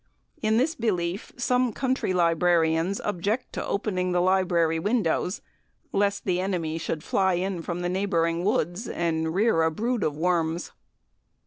[0.41, 5.41] In this belief, some country librarians object to opening the library windows
[5.91, 10.17] lest the enemy should fly in from the neighbouring woods, and rear a brood of
[10.17, 10.71] worms.